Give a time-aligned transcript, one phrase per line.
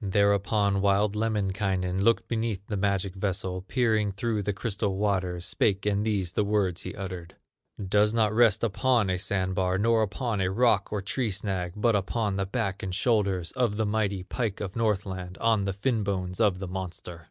[0.00, 6.04] Thereupon wild Lemminkainen Looked beneath the magic vessel, Peering through the crystal waters, Spake and
[6.04, 7.36] these the words he uttered:
[7.90, 11.94] "Does not rest upon a sand bar, Nor upon a rock, nor tree snag, But
[11.94, 16.40] upon the back and shoulders Of the mighty pike of Northland, On the fin bones
[16.40, 17.28] of the monster."